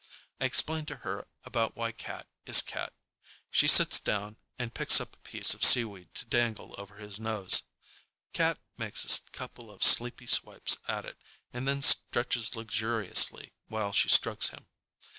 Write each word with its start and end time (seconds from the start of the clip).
I 0.39 0.45
explain 0.45 0.87
to 0.87 0.95
her 1.05 1.27
about 1.43 1.75
why 1.75 1.91
Cat 1.91 2.27
is 2.47 2.63
Cat. 2.63 2.91
She 3.51 3.67
sits 3.67 3.99
down 3.99 4.37
and 4.57 4.73
picks 4.73 4.99
up 4.99 5.13
a 5.13 5.19
piece 5.19 5.53
of 5.53 5.63
seaweed 5.63 6.15
to 6.15 6.25
dangle 6.25 6.73
over 6.79 6.95
his 6.97 7.19
nose. 7.19 7.61
Cat 8.33 8.57
makes 8.79 9.05
a 9.05 9.21
couple 9.29 9.69
of 9.69 9.83
sleepy 9.83 10.25
swipes 10.25 10.79
at 10.87 11.05
it 11.05 11.19
and 11.53 11.67
then 11.67 11.83
stretches 11.83 12.55
luxuriously 12.55 13.53
while 13.67 13.93
she 13.93 14.09
strokes 14.09 14.49
him. 14.49 14.65